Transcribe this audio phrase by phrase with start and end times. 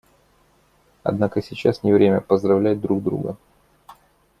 [1.03, 3.37] Однако сейчас не время поздравлять друг друга.